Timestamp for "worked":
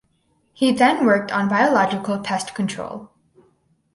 1.05-1.31